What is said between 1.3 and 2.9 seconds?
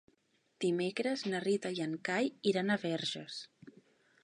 na Rita i en Cai iran a